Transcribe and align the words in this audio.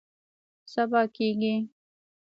سبا 0.73 1.01
کیږي 1.15 1.55